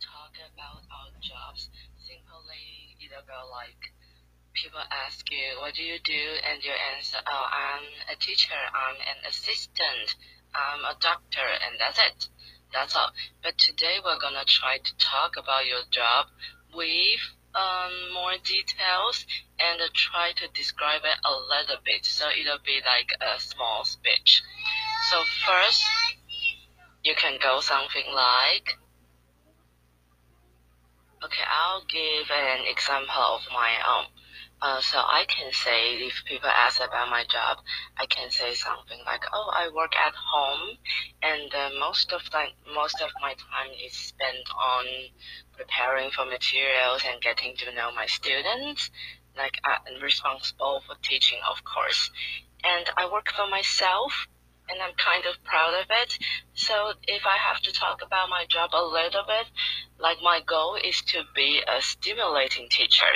[0.00, 1.68] talk about our jobs,
[2.00, 3.92] simply it'll go like
[4.52, 6.24] people ask you, what do you do?
[6.42, 10.16] And you answer, oh, I'm a teacher, I'm an assistant,
[10.54, 12.28] I'm a doctor, and that's it.
[12.72, 13.12] That's all.
[13.42, 16.26] But today we're gonna try to talk about your job
[16.74, 17.20] with
[17.54, 19.26] um, more details
[19.58, 22.06] and try to describe it a little bit.
[22.06, 24.42] So it'll be like a small speech.
[25.10, 25.82] So first,
[27.02, 28.78] you can go something like,
[31.24, 34.06] okay, I'll give an example of my own.
[34.62, 37.58] Uh, so I can say if people ask about my job,
[37.96, 40.76] I can say something like, "Oh, I work at home,
[41.22, 44.84] and uh, most of the most of my time is spent on
[45.56, 48.90] preparing for materials and getting to know my students.
[49.34, 52.10] Like I'm responsible for teaching, of course,
[52.62, 54.28] and I work for myself."
[54.72, 56.16] And I'm kind of proud of it.
[56.54, 59.46] So if I have to talk about my job a little bit,
[60.00, 63.12] like my goal is to be a stimulating teacher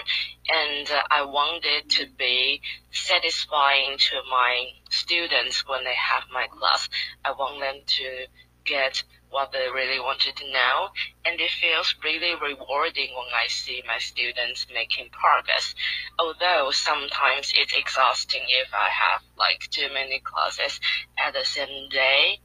[0.48, 6.46] and uh, i want it to be satisfying to my students when they have my
[6.46, 6.88] class.
[7.24, 8.26] I want them to
[8.64, 10.88] get what they really wanted to know
[11.24, 15.74] and it feels really rewarding when i see my students making progress.
[16.18, 20.80] Although sometimes it's exhausting if i have like too many classes
[21.18, 22.38] at the same day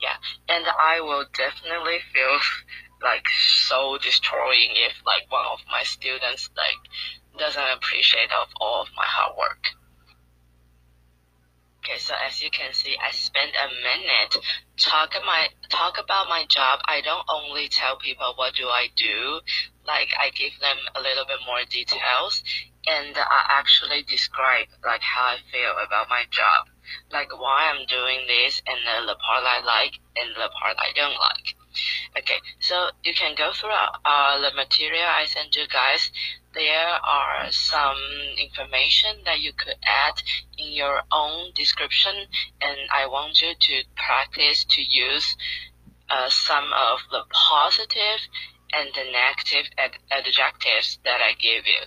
[0.00, 0.16] yeah
[0.48, 2.38] and i will definitely feel
[3.02, 6.80] like so destroying if like one of my students like
[7.38, 9.68] doesn't appreciate of all of my hard work.
[11.84, 14.44] Okay, so as you can see, I spent a minute
[14.76, 16.80] talk my talk about my job.
[16.86, 19.40] I don't only tell people what do I do,
[19.86, 22.42] like I give them a little bit more details,
[22.88, 26.66] and I actually describe like how I feel about my job,
[27.10, 31.18] like why I'm doing this, and the part I like and the part I don't
[31.18, 31.54] like.
[32.18, 36.10] Okay, so you can go through uh, the material I sent you guys.
[36.54, 37.98] There are some
[38.38, 40.22] information that you could add
[40.56, 42.14] in your own description,
[42.62, 45.36] and I want you to practice to use
[46.08, 48.20] uh, some of the positive
[48.72, 51.82] and the negative ad adjectives that I gave you.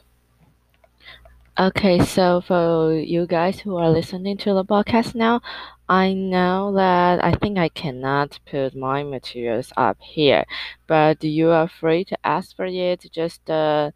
[1.58, 5.42] Okay, so for you guys who are listening to the podcast now,
[5.90, 10.46] I know that I think I cannot put my materials up here,
[10.88, 13.06] but you are free to ask for it.
[13.12, 13.92] Just uh,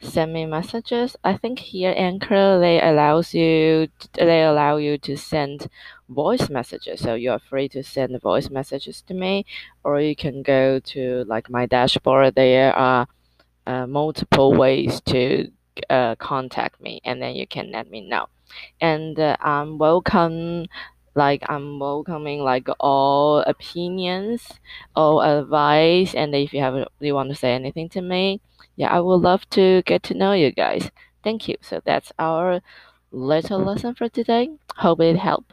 [0.00, 1.16] send me messages.
[1.24, 5.68] I think here Anchor they allows you they allow you to send
[6.08, 9.46] voice messages, so you are free to send voice messages to me,
[9.84, 12.34] or you can go to like my dashboard.
[12.36, 13.06] There are
[13.66, 15.50] uh, multiple ways to
[15.90, 18.26] uh, contact me, and then you can let me know.
[18.80, 20.66] And uh, I'm welcome
[21.14, 24.48] like I'm welcoming like all opinions,
[24.94, 28.40] all advice, and if you have you want to say anything to me,
[28.76, 30.90] yeah, I would love to get to know you guys.
[31.24, 31.56] Thank you.
[31.60, 32.60] So that's our
[33.10, 34.50] little lesson for today.
[34.76, 35.52] Hope it helped.